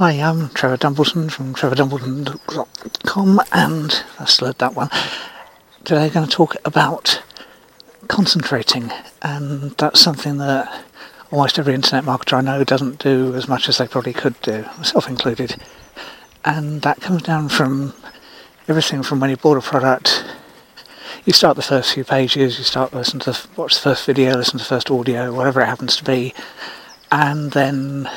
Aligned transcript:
Hi, 0.00 0.12
I'm 0.12 0.48
Trevor 0.48 0.78
Dumbleton 0.78 1.30
from 1.30 1.52
trevordumbleton.com 1.52 3.40
and 3.52 4.04
I 4.18 4.24
slurred 4.24 4.56
that 4.56 4.74
one. 4.74 4.88
Today 5.84 6.06
I'm 6.06 6.10
going 6.10 6.26
to 6.26 6.32
talk 6.32 6.56
about 6.64 7.22
concentrating 8.08 8.90
and 9.20 9.72
that's 9.72 10.00
something 10.00 10.38
that 10.38 10.86
almost 11.30 11.58
every 11.58 11.74
internet 11.74 12.04
marketer 12.04 12.38
I 12.38 12.40
know 12.40 12.64
doesn't 12.64 12.98
do 12.98 13.34
as 13.34 13.46
much 13.46 13.68
as 13.68 13.76
they 13.76 13.86
probably 13.86 14.14
could 14.14 14.40
do, 14.40 14.62
myself 14.78 15.06
included. 15.06 15.56
And 16.46 16.80
that 16.80 17.02
comes 17.02 17.20
down 17.20 17.50
from 17.50 17.92
everything 18.68 19.02
from 19.02 19.20
when 19.20 19.28
you 19.28 19.36
bought 19.36 19.58
a 19.58 19.60
product, 19.60 20.24
you 21.26 21.34
start 21.34 21.56
the 21.56 21.62
first 21.62 21.92
few 21.92 22.04
pages, 22.04 22.56
you 22.56 22.64
start 22.64 22.94
listen 22.94 23.20
to 23.20 23.32
the, 23.32 23.46
watch 23.54 23.74
the 23.74 23.82
first 23.82 24.06
video, 24.06 24.34
listen 24.34 24.52
to 24.52 24.64
the 24.64 24.68
first 24.68 24.90
audio, 24.90 25.30
whatever 25.34 25.60
it 25.60 25.66
happens 25.66 25.94
to 25.98 26.04
be, 26.04 26.32
and 27.12 27.52
then 27.52 28.08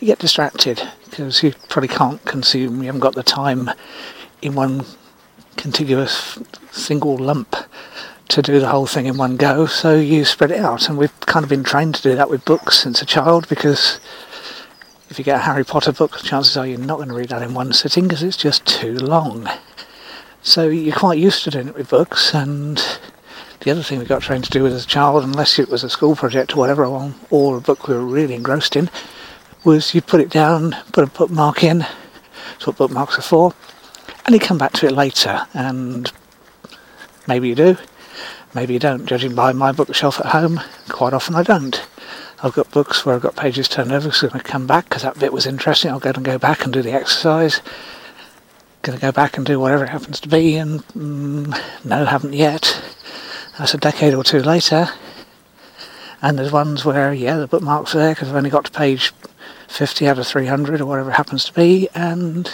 you 0.00 0.08
get 0.08 0.18
distracted 0.18 0.82
because 1.14 1.44
you 1.44 1.52
probably 1.68 1.86
can't 1.86 2.24
consume, 2.24 2.80
you 2.80 2.86
haven't 2.86 3.00
got 3.00 3.14
the 3.14 3.22
time 3.22 3.70
in 4.42 4.56
one 4.56 4.84
contiguous 5.56 6.40
single 6.72 7.16
lump 7.16 7.54
to 8.26 8.42
do 8.42 8.58
the 8.58 8.68
whole 8.68 8.86
thing 8.86 9.06
in 9.06 9.16
one 9.16 9.36
go, 9.36 9.64
so 9.64 9.94
you 9.94 10.24
spread 10.24 10.50
it 10.50 10.58
out. 10.58 10.88
And 10.88 10.98
we've 10.98 11.20
kind 11.20 11.44
of 11.44 11.50
been 11.50 11.62
trained 11.62 11.94
to 11.94 12.02
do 12.02 12.16
that 12.16 12.28
with 12.28 12.44
books 12.44 12.80
since 12.80 13.00
a 13.00 13.06
child 13.06 13.48
because 13.48 14.00
if 15.08 15.16
you 15.16 15.24
get 15.24 15.36
a 15.36 15.42
Harry 15.42 15.64
Potter 15.64 15.92
book, 15.92 16.20
chances 16.22 16.56
are 16.56 16.66
you're 16.66 16.80
not 16.80 16.96
going 16.96 17.10
to 17.10 17.14
read 17.14 17.28
that 17.28 17.42
in 17.42 17.54
one 17.54 17.72
sitting 17.72 18.08
because 18.08 18.24
it's 18.24 18.36
just 18.36 18.66
too 18.66 18.94
long. 18.94 19.48
So 20.42 20.68
you're 20.68 20.96
quite 20.96 21.20
used 21.20 21.44
to 21.44 21.50
doing 21.50 21.68
it 21.68 21.76
with 21.76 21.90
books, 21.90 22.34
and 22.34 22.82
the 23.60 23.70
other 23.70 23.84
thing 23.84 24.00
we 24.00 24.04
got 24.04 24.22
trained 24.22 24.44
to 24.44 24.50
do 24.50 24.66
as 24.66 24.84
a 24.84 24.88
child, 24.88 25.22
unless 25.22 25.60
it 25.60 25.68
was 25.68 25.84
a 25.84 25.90
school 25.90 26.16
project 26.16 26.56
or 26.56 26.58
whatever, 26.58 26.84
or 27.30 27.56
a 27.56 27.60
book 27.60 27.86
we 27.86 27.94
were 27.94 28.04
really 28.04 28.34
engrossed 28.34 28.74
in, 28.74 28.90
was 29.64 29.94
you'd 29.94 30.06
put 30.06 30.20
it 30.20 30.30
down, 30.30 30.76
put 30.92 31.04
a 31.04 31.06
bookmark 31.06 31.64
in, 31.64 31.78
that's 31.78 32.66
what 32.66 32.76
bookmarks 32.76 33.18
are 33.18 33.22
for, 33.22 33.54
and 34.26 34.34
you 34.34 34.40
come 34.40 34.58
back 34.58 34.72
to 34.74 34.86
it 34.86 34.92
later, 34.92 35.46
and 35.54 36.12
maybe 37.26 37.48
you 37.48 37.54
do, 37.54 37.76
maybe 38.54 38.74
you 38.74 38.78
don't. 38.78 39.06
Judging 39.06 39.34
by 39.34 39.52
my 39.52 39.72
bookshelf 39.72 40.20
at 40.20 40.26
home, 40.26 40.60
quite 40.88 41.12
often 41.12 41.34
I 41.34 41.42
don't. 41.42 41.86
I've 42.42 42.52
got 42.52 42.70
books 42.70 43.06
where 43.06 43.14
I've 43.14 43.22
got 43.22 43.36
pages 43.36 43.68
turned 43.68 43.92
over, 43.92 44.12
so 44.12 44.26
I'm 44.26 44.32
going 44.32 44.44
to 44.44 44.50
come 44.50 44.66
back 44.66 44.84
because 44.84 45.02
that 45.02 45.18
bit 45.18 45.32
was 45.32 45.46
interesting. 45.46 45.90
I'll 45.90 45.98
go 45.98 46.12
and 46.14 46.24
go 46.24 46.38
back 46.38 46.64
and 46.64 46.72
do 46.72 46.82
the 46.82 46.92
exercise. 46.92 47.62
Going 48.82 48.98
to 48.98 49.02
go 49.02 49.12
back 49.12 49.38
and 49.38 49.46
do 49.46 49.58
whatever 49.58 49.84
it 49.84 49.88
happens 49.88 50.20
to 50.20 50.28
be, 50.28 50.56
and 50.56 50.86
mm, 50.88 51.58
no, 51.84 52.04
haven't 52.04 52.34
yet. 52.34 52.82
That's 53.58 53.72
a 53.72 53.78
decade 53.78 54.14
or 54.14 54.24
two 54.24 54.40
later. 54.40 54.88
And 56.20 56.38
there's 56.38 56.52
ones 56.52 56.84
where, 56.84 57.14
yeah, 57.14 57.36
the 57.36 57.46
bookmarks 57.46 57.94
are 57.94 57.98
there 57.98 58.14
because 58.14 58.28
I've 58.28 58.36
only 58.36 58.50
got 58.50 58.66
to 58.66 58.72
page 58.72 59.12
50 59.74 60.06
out 60.06 60.20
of 60.20 60.26
300 60.26 60.80
or 60.80 60.86
whatever 60.86 61.10
it 61.10 61.14
happens 61.14 61.44
to 61.46 61.52
be, 61.52 61.88
and 61.96 62.48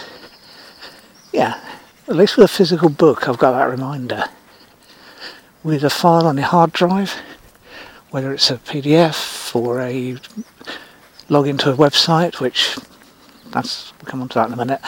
yeah, 1.35 1.63
at 2.09 2.17
least 2.17 2.39
with 2.39 2.47
a 2.47 2.49
physical 2.49 2.89
book, 2.89 3.29
I've 3.29 3.37
got 3.37 3.53
that 3.53 3.71
reminder. 3.71 4.25
With 5.63 5.85
a 5.85 5.91
file 5.91 6.27
on 6.27 6.39
your 6.39 6.47
hard 6.47 6.73
drive, 6.73 7.21
whether 8.11 8.33
it's 8.33 8.51
a 8.51 8.57
PDF 8.57 9.55
or 9.55 9.83
a 9.83 10.17
login 11.29 11.59
to 11.59 11.71
a 11.71 11.77
website, 11.77 12.41
which 12.41 12.79
that's 13.51 13.93
we'll 13.99 14.11
come 14.11 14.23
on 14.23 14.31
to 14.31 14.39
that 14.39 14.47
in 14.47 14.55
a 14.55 14.57
minute, 14.57 14.81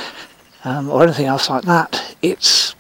um, 0.64 0.88
or 0.88 1.02
anything 1.02 1.26
else 1.26 1.50
like 1.50 1.64
that, 1.64 2.16
it's 2.22 2.74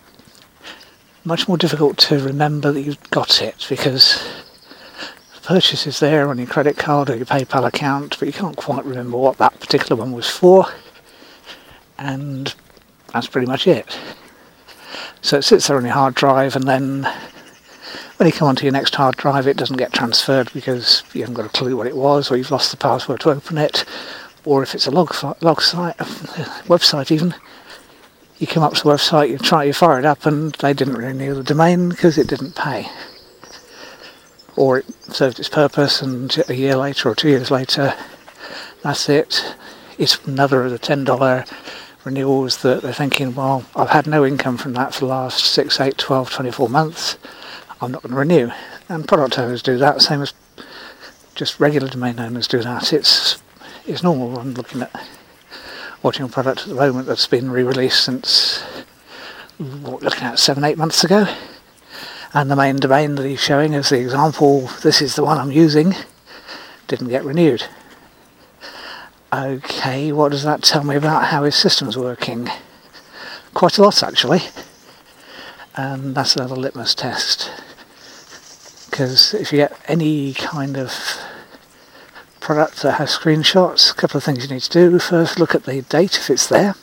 much 1.24 1.46
more 1.46 1.58
difficult 1.58 1.98
to 1.98 2.18
remember 2.18 2.72
that 2.72 2.80
you've 2.80 3.10
got 3.10 3.42
it 3.42 3.66
because 3.68 4.41
purchase 5.42 5.86
is 5.86 6.00
there 6.00 6.28
on 6.28 6.38
your 6.38 6.46
credit 6.46 6.76
card 6.76 7.10
or 7.10 7.16
your 7.16 7.26
PayPal 7.26 7.66
account, 7.66 8.16
but 8.18 8.26
you 8.26 8.32
can't 8.32 8.56
quite 8.56 8.84
remember 8.84 9.16
what 9.16 9.38
that 9.38 9.58
particular 9.60 9.96
one 9.96 10.12
was 10.12 10.28
for, 10.28 10.66
and 11.98 12.54
that's 13.12 13.26
pretty 13.26 13.46
much 13.46 13.66
it. 13.66 13.98
So 15.20 15.38
it 15.38 15.42
sits 15.42 15.66
there 15.66 15.76
on 15.76 15.84
your 15.84 15.94
hard 15.94 16.14
drive, 16.14 16.56
and 16.56 16.66
then 16.66 17.08
when 18.16 18.26
you 18.26 18.32
come 18.32 18.48
onto 18.48 18.64
your 18.64 18.72
next 18.72 18.94
hard 18.94 19.16
drive, 19.16 19.46
it 19.46 19.56
doesn't 19.56 19.76
get 19.76 19.92
transferred 19.92 20.52
because 20.52 21.02
you 21.12 21.22
haven't 21.22 21.34
got 21.34 21.46
a 21.46 21.50
clue 21.50 21.76
what 21.76 21.86
it 21.86 21.96
was, 21.96 22.30
or 22.30 22.36
you've 22.36 22.50
lost 22.50 22.70
the 22.70 22.76
password 22.76 23.20
to 23.20 23.30
open 23.30 23.58
it, 23.58 23.84
or 24.44 24.62
if 24.62 24.74
it's 24.74 24.86
a 24.86 24.90
log, 24.90 25.14
log 25.42 25.60
site, 25.60 25.96
website 26.66 27.10
even, 27.10 27.34
you 28.38 28.46
come 28.46 28.62
up 28.62 28.74
to 28.74 28.82
the 28.82 28.90
website, 28.90 29.28
you 29.28 29.38
try, 29.38 29.64
you 29.64 29.72
fire 29.72 29.98
it 29.98 30.04
up, 30.04 30.24
and 30.24 30.52
they 30.54 30.72
didn't 30.72 30.94
renew 30.94 31.34
the 31.34 31.42
domain 31.42 31.88
because 31.88 32.16
it 32.16 32.28
didn't 32.28 32.54
pay 32.54 32.88
or 34.56 34.78
it 34.78 34.86
served 35.12 35.38
its 35.38 35.48
purpose 35.48 36.02
and 36.02 36.42
a 36.48 36.54
year 36.54 36.76
later 36.76 37.08
or 37.08 37.14
two 37.14 37.28
years 37.28 37.50
later 37.50 37.94
that's 38.82 39.08
it. 39.08 39.54
It's 39.98 40.18
another 40.26 40.64
of 40.64 40.72
the 40.72 40.78
$10 40.78 41.52
renewals 42.04 42.62
that 42.62 42.82
they're 42.82 42.92
thinking 42.92 43.34
well 43.34 43.64
I've 43.76 43.90
had 43.90 44.06
no 44.06 44.24
income 44.24 44.56
from 44.56 44.72
that 44.74 44.94
for 44.94 45.00
the 45.00 45.06
last 45.06 45.44
6, 45.44 45.80
8, 45.80 45.98
12, 45.98 46.30
24 46.30 46.68
months. 46.68 47.18
I'm 47.80 47.92
not 47.92 48.02
going 48.02 48.12
to 48.12 48.18
renew. 48.18 48.50
And 48.88 49.08
product 49.08 49.38
owners 49.38 49.62
do 49.62 49.78
that 49.78 50.02
same 50.02 50.22
as 50.22 50.34
just 51.34 51.58
regular 51.58 51.88
domain 51.88 52.20
owners 52.20 52.46
do 52.46 52.62
that. 52.62 52.92
It's 52.92 53.42
it's 53.86 54.02
normal. 54.02 54.38
I'm 54.38 54.54
looking 54.54 54.82
at 54.82 55.08
watching 56.02 56.24
a 56.24 56.28
product 56.28 56.62
at 56.62 56.68
the 56.68 56.74
moment 56.74 57.06
that's 57.06 57.26
been 57.26 57.50
re-released 57.50 58.04
since 58.04 58.62
what, 59.58 60.02
looking 60.02 60.24
at 60.24 60.38
seven 60.38 60.64
eight 60.64 60.78
months 60.78 61.04
ago 61.04 61.26
and 62.34 62.50
the 62.50 62.56
main 62.56 62.76
domain 62.76 63.14
that 63.16 63.26
he's 63.26 63.40
showing 63.40 63.74
as 63.74 63.90
the 63.90 64.00
example, 64.00 64.68
this 64.82 65.02
is 65.02 65.16
the 65.16 65.24
one 65.24 65.38
I'm 65.38 65.52
using, 65.52 65.94
didn't 66.88 67.08
get 67.08 67.24
renewed. 67.24 67.64
Okay, 69.32 70.12
what 70.12 70.32
does 70.32 70.42
that 70.42 70.62
tell 70.62 70.84
me 70.84 70.96
about 70.96 71.26
how 71.26 71.44
his 71.44 71.56
system's 71.56 71.96
working? 71.96 72.48
Quite 73.54 73.78
a 73.78 73.82
lot 73.82 74.02
actually. 74.02 74.40
And 75.74 76.14
that's 76.14 76.36
another 76.36 76.56
litmus 76.56 76.94
test. 76.94 77.50
Because 78.90 79.32
if 79.32 79.52
you 79.52 79.58
get 79.58 79.78
any 79.88 80.34
kind 80.34 80.76
of 80.76 80.92
product 82.40 82.82
that 82.82 82.92
has 82.92 83.16
screenshots, 83.16 83.90
a 83.90 83.94
couple 83.94 84.18
of 84.18 84.24
things 84.24 84.44
you 84.44 84.54
need 84.54 84.62
to 84.62 84.70
do. 84.90 84.98
First, 84.98 85.38
look 85.38 85.54
at 85.54 85.64
the 85.64 85.80
date 85.82 86.16
if 86.16 86.28
it's 86.28 86.46
there 86.46 86.74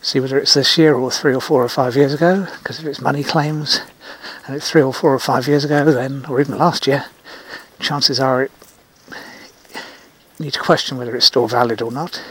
see 0.00 0.20
whether 0.20 0.38
it's 0.38 0.54
this 0.54 0.78
year 0.78 0.94
or 0.94 1.10
three 1.10 1.34
or 1.34 1.40
four 1.40 1.62
or 1.62 1.68
five 1.68 1.96
years 1.96 2.14
ago, 2.14 2.46
because 2.58 2.78
if 2.78 2.86
it's 2.86 3.00
money 3.00 3.22
claims 3.22 3.80
and 4.46 4.56
it's 4.56 4.70
three 4.70 4.82
or 4.82 4.94
four 4.94 5.14
or 5.14 5.18
five 5.18 5.46
years 5.46 5.64
ago, 5.64 5.84
then, 5.84 6.24
or 6.26 6.40
even 6.40 6.56
last 6.56 6.86
year, 6.86 7.06
chances 7.78 8.18
are 8.18 8.44
it 8.44 8.52
you 10.40 10.44
need 10.44 10.54
to 10.54 10.58
question 10.60 10.96
whether 10.96 11.14
it's 11.14 11.26
still 11.26 11.46
valid 11.46 11.82
or 11.82 11.92
not. 11.92 12.22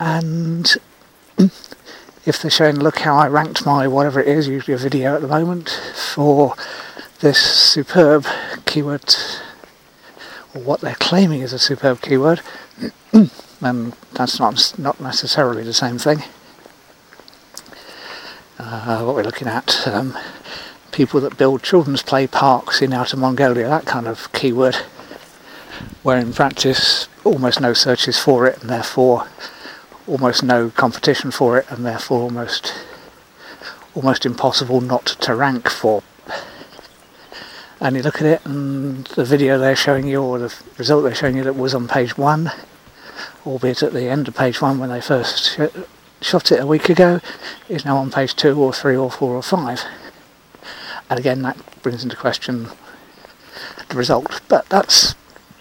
And 0.00 0.76
if 2.26 2.42
they're 2.42 2.50
showing, 2.50 2.80
look 2.80 2.98
how 2.98 3.16
I 3.16 3.28
ranked 3.28 3.64
my 3.64 3.86
whatever 3.86 4.18
it 4.18 4.26
is, 4.26 4.48
usually 4.48 4.74
a 4.74 4.78
video 4.78 5.14
at 5.14 5.22
the 5.22 5.28
moment, 5.28 5.70
for 5.94 6.56
this 7.20 7.38
superb 7.38 8.26
keyword, 8.66 9.14
or 10.52 10.62
what 10.62 10.80
they're 10.80 10.96
claiming 10.96 11.42
is 11.42 11.52
a 11.52 11.60
superb 11.60 12.00
keyword, 12.02 12.40
then 13.60 13.92
that's 14.14 14.40
not, 14.40 14.74
not 14.76 15.00
necessarily 15.00 15.62
the 15.62 15.72
same 15.72 15.96
thing 15.96 16.24
uh, 18.62 19.02
what 19.02 19.14
we're 19.14 19.22
looking 19.22 19.48
at, 19.48 19.86
um, 19.86 20.16
people 20.92 21.20
that 21.20 21.38
build 21.38 21.62
children's 21.62 22.02
play 22.02 22.26
parks 22.26 22.82
in 22.82 22.92
outer 22.92 23.16
Mongolia, 23.16 23.68
that 23.68 23.86
kind 23.86 24.06
of 24.06 24.30
keyword, 24.32 24.76
where 26.02 26.18
in 26.18 26.32
practice 26.32 27.08
almost 27.24 27.60
no 27.60 27.72
searches 27.72 28.18
for 28.18 28.46
it 28.46 28.60
and 28.60 28.70
therefore 28.70 29.26
almost 30.06 30.42
no 30.42 30.70
competition 30.70 31.30
for 31.30 31.58
it 31.58 31.70
and 31.70 31.84
therefore 31.84 32.22
almost 32.22 32.74
almost 33.94 34.24
impossible 34.24 34.80
not 34.80 35.06
to 35.06 35.34
rank 35.34 35.68
for. 35.68 36.02
And 37.80 37.96
you 37.96 38.02
look 38.02 38.16
at 38.16 38.26
it 38.26 38.44
and 38.44 39.06
the 39.06 39.24
video 39.24 39.58
they're 39.58 39.74
showing 39.74 40.06
you 40.06 40.22
or 40.22 40.38
the 40.38 40.54
result 40.78 41.02
they're 41.02 41.14
showing 41.14 41.36
you 41.36 41.44
that 41.44 41.56
was 41.56 41.74
on 41.74 41.88
page 41.88 42.16
one, 42.16 42.52
albeit 43.46 43.82
at 43.82 43.92
the 43.92 44.08
end 44.08 44.28
of 44.28 44.36
page 44.36 44.60
one 44.60 44.78
when 44.78 44.90
they 44.90 45.00
first 45.00 45.58
shot 46.20 46.52
it 46.52 46.60
a 46.60 46.66
week 46.66 46.88
ago 46.88 47.20
is 47.68 47.84
now 47.84 47.96
on 47.96 48.10
page 48.10 48.34
two 48.34 48.60
or 48.60 48.72
three 48.72 48.96
or 48.96 49.10
four 49.10 49.34
or 49.34 49.42
five. 49.42 49.82
And 51.08 51.18
again, 51.18 51.42
that 51.42 51.58
brings 51.82 52.04
into 52.04 52.16
question 52.16 52.68
the 53.88 53.96
result. 53.96 54.40
But 54.48 54.68
that's 54.68 55.14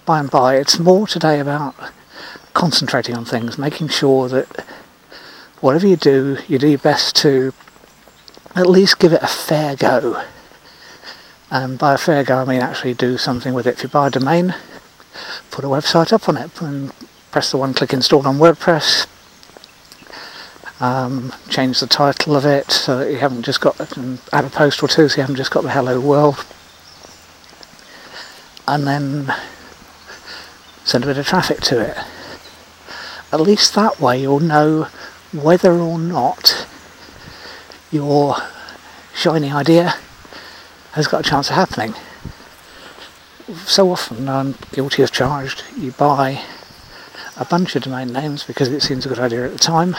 by 0.06 0.20
and 0.20 0.30
by. 0.30 0.56
It's 0.56 0.80
more 0.80 1.08
today 1.08 1.40
about 1.40 1.76
concentrating 2.54 3.16
on 3.16 3.26
things, 3.26 3.58
making 3.58 3.88
sure 3.90 4.28
that 4.30 4.66
whatever 5.62 5.88
you 5.88 5.96
do, 5.96 6.38
you 6.48 6.58
do 6.58 6.68
your 6.68 6.78
best 6.78 7.16
to 7.18 7.54
at 8.56 8.68
least 8.68 9.00
give 9.00 9.14
it 9.14 9.24
a 9.24 9.28
fair 9.28 9.76
go. 9.76 10.24
And 11.52 11.80
by 11.80 11.96
a 11.96 11.98
fair 11.98 12.24
go, 12.24 12.38
I 12.38 12.46
mean 12.46 12.62
actually 12.62 12.94
do 12.94 13.18
something 13.18 13.54
with 13.54 13.66
it. 13.66 13.76
If 13.76 13.84
you 13.84 13.90
buy 13.90 14.08
a 14.08 14.12
domain, 14.12 14.54
put 15.52 15.66
a 15.66 15.68
website 15.68 16.14
up 16.14 16.30
on 16.30 16.38
it 16.38 16.62
and 16.62 16.92
press 17.32 17.52
the 17.52 17.58
one 17.58 17.74
click 17.74 17.94
install 17.94 18.28
on 18.28 18.38
WordPress, 18.38 19.08
um, 20.80 21.34
change 21.50 21.80
the 21.80 21.88
title 21.88 22.36
of 22.36 22.46
it 22.46 22.72
so 22.72 23.00
that 23.00 23.12
you 23.12 23.18
haven't 23.18 23.44
just 23.44 23.62
got 23.62 23.80
add 24.31 24.46
a 24.46 24.50
post 24.50 24.81
or 24.81 24.88
two 24.88 25.10
so 25.10 25.18
you 25.18 25.22
haven't 25.22 25.36
just 25.36 25.52
got 25.52 25.64
the 25.64 25.72
hello 25.72 26.00
world 26.00 26.46
and 28.68 28.88
then 28.88 29.34
send 30.84 31.04
a 31.04 31.08
bit 31.08 31.18
of 31.18 31.28
traffic 31.28 31.60
to 31.60 31.80
it 31.80 31.98
at 33.31 33.42
least 33.42 33.76
that 33.76 34.00
way 34.00 34.22
you'll 34.22 34.40
know 34.40 34.88
whether 35.31 35.74
or 35.74 36.00
not 36.00 36.66
your 37.92 38.36
shiny 39.14 39.52
idea 39.52 39.96
has 40.94 41.08
got 41.08 41.26
a 41.26 41.30
chance 41.30 41.50
of 41.50 41.56
happening. 41.56 41.94
So 43.66 43.92
often 43.92 44.30
I'm 44.30 44.56
guilty 44.72 45.04
as 45.04 45.12
charged. 45.12 45.64
You 45.78 45.92
buy 45.92 46.44
a 47.38 47.46
bunch 47.46 47.76
of 47.76 47.84
domain 47.84 48.14
names 48.14 48.44
because 48.44 48.70
it 48.70 48.81
seems 48.81 49.06
a 49.06 49.10
good 49.10 49.20
idea 49.20 49.46
at 49.46 49.52
the 49.52 49.60
time, 49.60 49.96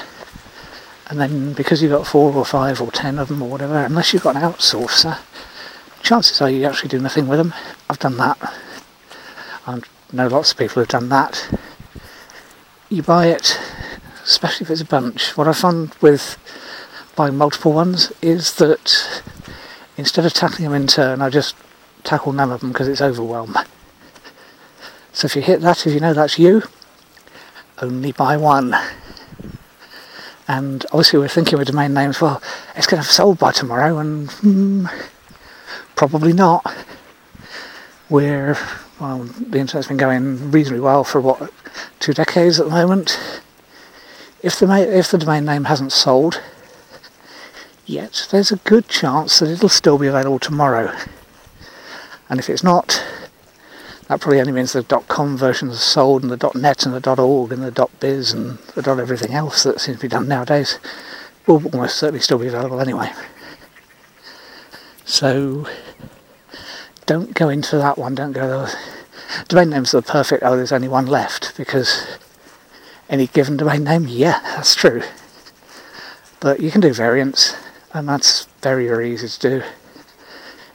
and 1.11 1.21
then 1.21 1.53
because 1.55 1.83
you've 1.83 1.91
got 1.91 2.07
four 2.07 2.33
or 2.33 2.45
five 2.45 2.81
or 2.81 2.93
ten 2.93 3.19
of 3.19 3.29
them 3.29 3.43
or 3.43 3.51
whatever, 3.51 3.85
unless 3.85 4.13
you've 4.13 4.23
got 4.23 4.37
an 4.37 4.43
outsourcer, 4.43 5.19
chances 6.03 6.41
are 6.41 6.49
you 6.49 6.65
actually 6.65 6.89
do 6.89 7.01
nothing 7.01 7.27
with 7.27 7.39
them. 7.39 7.53
I've 7.89 7.99
done 7.99 8.17
that. 8.19 8.39
I 9.67 9.81
know 10.13 10.29
lots 10.29 10.53
of 10.53 10.59
people 10.59 10.77
who've 10.77 10.89
done 10.89 11.09
that. 11.09 11.51
You 12.89 13.03
buy 13.03 13.27
it, 13.27 13.59
especially 14.23 14.65
if 14.65 14.71
it's 14.71 14.81
a 14.81 14.87
bunch. 14.87 15.37
What 15.37 15.49
I 15.49 15.53
found 15.53 15.95
with 16.01 16.39
buying 17.17 17.37
multiple 17.37 17.73
ones 17.73 18.13
is 18.23 18.55
that 18.55 19.23
instead 19.97 20.25
of 20.25 20.33
tackling 20.33 20.71
them 20.71 20.81
in 20.81 20.87
turn, 20.87 21.21
I 21.21 21.29
just 21.29 21.57
tackle 22.05 22.33
none 22.33 22.53
of 22.53 22.61
them 22.61 22.71
because 22.71 22.87
it's 22.87 23.03
overwhelm. 23.03 23.57
So 25.13 25.27
if 25.27 25.35
you 25.35 25.43
hit 25.43 25.61
that, 25.63 25.87
if 25.89 25.93
you 25.93 25.99
know 25.99 26.15
that's 26.15 26.39
you, 26.39 26.63
only 27.83 28.13
buy 28.13 28.37
one. 28.37 28.77
And 30.51 30.85
obviously 30.87 31.21
we're 31.21 31.29
thinking 31.29 31.59
with 31.59 31.69
domain 31.69 31.95
names, 31.95 32.21
well, 32.21 32.43
it's 32.75 32.89
going 32.89 33.01
to 33.01 33.07
have 33.07 33.15
sold 33.15 33.39
by 33.39 33.53
tomorrow, 33.53 33.99
and 33.99 34.29
hmm, 34.33 34.87
probably 35.95 36.33
not. 36.33 36.67
We're, 38.09 38.59
well, 38.99 39.23
the 39.23 39.59
internet's 39.59 39.87
been 39.87 39.97
going 39.97 40.51
reasonably 40.51 40.81
well 40.81 41.05
for 41.05 41.21
what, 41.21 41.53
two 42.01 42.13
decades 42.13 42.59
at 42.59 42.67
the 42.67 42.73
moment. 42.73 43.41
If 44.43 44.59
the, 44.59 44.69
if 44.99 45.13
the 45.13 45.19
domain 45.19 45.45
name 45.45 45.67
hasn't 45.67 45.93
sold 45.93 46.43
yet, 47.87 48.27
there's 48.33 48.51
a 48.51 48.57
good 48.57 48.89
chance 48.89 49.39
that 49.39 49.51
it'll 49.51 49.69
still 49.69 49.99
be 49.99 50.09
available 50.09 50.41
tomorrow. 50.41 50.93
And 52.29 52.41
if 52.41 52.51
it's 52.51 52.65
not, 52.65 53.05
that 54.11 54.21
probably 54.21 54.41
only 54.41 54.51
means 54.51 54.73
the 54.73 54.83
.com 54.83 55.37
versions 55.37 55.77
are 55.77 55.79
sold 55.79 56.25
and 56.25 56.33
the 56.33 56.51
.net 56.57 56.85
and 56.85 56.93
the 56.93 57.23
.org 57.23 57.53
and 57.53 57.63
the 57.63 57.89
.biz 58.01 58.33
and 58.33 58.59
the 58.75 58.91
.everything 58.91 59.33
else 59.33 59.63
that 59.63 59.81
seems 59.81 59.99
to 59.99 60.03
be 60.03 60.09
done 60.09 60.27
nowadays 60.27 60.81
will 61.47 61.65
almost 61.67 61.97
certainly 61.97 62.19
still 62.19 62.39
be 62.39 62.49
available 62.49 62.81
anyway. 62.81 63.13
So 65.05 65.69
don't 67.07 67.35
go 67.35 67.51
into 67.51 67.77
that 67.77 67.99
one. 67.99 68.17
Don't 68.17 68.33
go. 68.33 68.49
Those. 68.49 68.75
Domain 69.47 69.71
names 69.71 69.95
are 69.95 70.03
perfect. 70.03 70.43
Oh, 70.43 70.57
there's 70.57 70.73
only 70.73 70.89
one 70.89 71.07
left 71.07 71.57
because 71.57 72.19
any 73.09 73.29
given 73.29 73.59
domain 73.59 73.85
name. 73.85 74.09
Yeah, 74.09 74.41
that's 74.43 74.75
true. 74.75 75.03
But 76.41 76.59
you 76.59 76.73
can 76.73 76.81
do 76.81 76.93
variants, 76.93 77.55
and 77.95 78.09
that's 78.09 78.47
very 78.61 78.89
very 78.89 79.13
easy 79.13 79.29
to 79.29 79.39
do. 79.39 79.63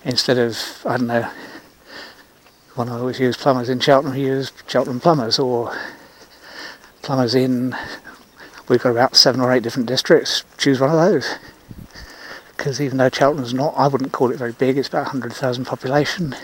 Instead 0.06 0.38
of 0.38 0.58
I 0.86 0.96
don't 0.96 1.08
know 1.08 1.30
when 2.76 2.90
I 2.90 3.00
always 3.00 3.20
use 3.20 3.38
plumbers 3.38 3.70
in 3.70 3.80
Cheltenham, 3.80 4.16
we 4.16 4.24
use 4.24 4.52
Cheltenham 4.68 5.00
plumbers 5.00 5.40
or 5.40 5.76
plumbers 7.02 7.34
in. 7.34 7.76
We've 8.68 8.82
got 8.82 8.90
about 8.90 9.16
seven 9.16 9.40
or 9.40 9.52
eight 9.52 9.64
different 9.64 9.88
districts. 9.88 10.44
Choose 10.58 10.82
one 10.82 10.90
of 10.90 10.98
those. 10.98 11.36
Because 12.58 12.82
even 12.82 12.98
though 12.98 13.10
Cheltenham's 13.10 13.54
not, 13.54 13.74
I 13.78 13.88
wouldn't 13.88 14.12
call 14.12 14.32
it 14.32 14.38
very 14.38 14.52
big. 14.52 14.78
It's 14.78 14.90
about 14.90 15.04
100,000 15.04 15.66
population. 15.66 16.36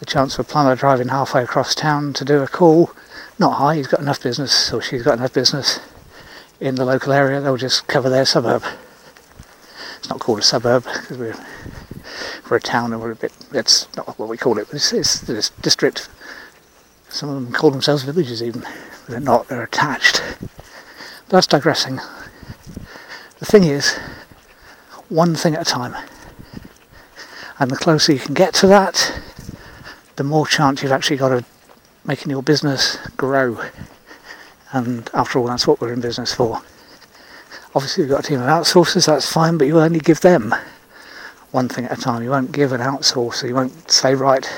The 0.00 0.06
chance 0.06 0.34
of 0.34 0.40
a 0.40 0.48
plumber 0.48 0.74
driving 0.76 1.08
halfway 1.08 1.42
across 1.42 1.74
town 1.74 2.14
to 2.14 2.24
do 2.24 2.42
a 2.42 2.48
call, 2.48 2.90
not 3.38 3.54
high. 3.54 3.76
He's 3.76 3.88
got 3.88 4.00
enough 4.00 4.22
business, 4.22 4.72
or 4.72 4.80
she's 4.80 5.02
got 5.02 5.18
enough 5.18 5.34
business 5.34 5.80
in 6.58 6.76
the 6.76 6.84
local 6.84 7.12
area. 7.12 7.40
They'll 7.40 7.56
just 7.56 7.86
cover 7.86 8.08
their 8.08 8.24
suburb. 8.24 8.64
It's 9.98 10.08
not 10.08 10.20
called 10.20 10.38
a 10.38 10.42
suburb 10.42 10.84
because 10.84 11.18
we're 11.18 11.36
for 12.42 12.56
a 12.56 12.60
town, 12.60 12.98
we're 12.98 13.12
a 13.12 13.16
bit. 13.16 13.32
That's 13.50 13.88
not 13.96 14.18
what 14.18 14.28
we 14.28 14.36
call 14.36 14.58
it, 14.58 14.66
but 14.66 14.76
it's, 14.76 14.92
it's 14.92 15.20
this 15.20 15.50
district. 15.62 16.08
Some 17.08 17.28
of 17.28 17.34
them 17.36 17.52
call 17.52 17.70
themselves 17.70 18.02
villages, 18.02 18.42
even. 18.42 18.62
But 18.62 19.08
they're 19.08 19.20
not. 19.20 19.48
They're 19.48 19.62
attached. 19.62 20.22
That's 21.28 21.46
digressing. 21.46 22.00
The 23.38 23.46
thing 23.46 23.64
is, 23.64 23.94
one 25.08 25.34
thing 25.34 25.54
at 25.54 25.62
a 25.62 25.70
time. 25.70 25.94
And 27.58 27.70
the 27.70 27.76
closer 27.76 28.12
you 28.12 28.18
can 28.18 28.34
get 28.34 28.54
to 28.54 28.66
that, 28.66 29.20
the 30.16 30.24
more 30.24 30.46
chance 30.46 30.82
you've 30.82 30.92
actually 30.92 31.16
got 31.16 31.32
of 31.32 31.46
making 32.04 32.30
your 32.30 32.42
business 32.42 32.98
grow. 33.16 33.60
And 34.72 35.08
after 35.14 35.38
all, 35.38 35.46
that's 35.46 35.66
what 35.66 35.80
we're 35.80 35.92
in 35.92 36.00
business 36.00 36.34
for. 36.34 36.60
Obviously, 37.74 38.02
you've 38.02 38.10
got 38.10 38.24
a 38.24 38.28
team 38.28 38.40
of 38.40 38.48
outsourcers, 38.48 39.06
that's 39.06 39.30
fine, 39.30 39.58
but 39.58 39.66
you 39.66 39.80
only 39.80 40.00
give 40.00 40.20
them 40.20 40.54
one 41.52 41.68
thing 41.68 41.84
at 41.84 41.96
a 41.96 42.00
time. 42.00 42.22
You 42.22 42.30
won't 42.30 42.50
give 42.50 42.72
an 42.72 42.80
outsourcer, 42.80 43.46
you 43.48 43.54
won't 43.54 43.90
say, 43.90 44.14
right, 44.14 44.50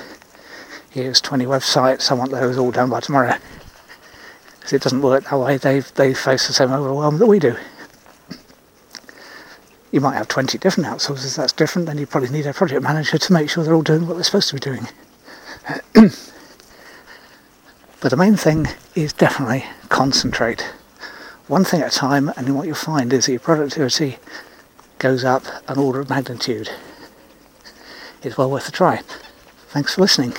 here's 0.90 1.20
20 1.20 1.44
websites, 1.44 2.10
I 2.10 2.14
want 2.14 2.30
those 2.30 2.56
all 2.56 2.70
done 2.70 2.88
by 2.88 3.00
tomorrow. 3.00 3.36
Because 4.56 4.72
it 4.72 4.82
doesn't 4.82 5.02
work 5.02 5.24
that 5.24 5.36
way. 5.36 5.58
They, 5.58 5.80
they 5.80 6.14
face 6.14 6.46
the 6.46 6.54
same 6.54 6.72
overwhelm 6.72 7.18
that 7.18 7.26
we 7.26 7.38
do. 7.38 7.56
You 9.92 10.00
might 10.00 10.14
have 10.14 10.28
20 10.28 10.56
different 10.58 10.88
outsourcers, 10.88 11.36
that's 11.36 11.52
different, 11.52 11.86
then 11.86 11.98
you 11.98 12.06
probably 12.06 12.30
need 12.30 12.46
a 12.46 12.54
project 12.54 12.82
manager 12.82 13.18
to 13.18 13.32
make 13.32 13.50
sure 13.50 13.62
they're 13.62 13.74
all 13.74 13.82
doing 13.82 14.06
what 14.06 14.14
they're 14.14 14.24
supposed 14.24 14.48
to 14.48 14.54
be 14.54 14.60
doing. 14.60 14.88
but 18.00 18.10
the 18.10 18.16
main 18.16 18.36
thing 18.36 18.66
is 18.94 19.12
definitely 19.12 19.64
concentrate. 19.88 20.62
One 21.46 21.64
thing 21.64 21.82
at 21.82 21.92
a 21.94 21.96
time, 21.96 22.32
and 22.36 22.56
what 22.56 22.66
you'll 22.66 22.74
find 22.74 23.12
is 23.12 23.26
that 23.26 23.32
your 23.32 23.40
productivity 23.40 24.18
goes 25.04 25.22
up 25.22 25.44
an 25.68 25.78
order 25.78 26.00
of 26.00 26.08
magnitude. 26.08 26.70
It's 28.22 28.38
well 28.38 28.50
worth 28.50 28.70
a 28.70 28.72
try. 28.72 29.02
Thanks 29.68 29.94
for 29.94 30.00
listening. 30.00 30.32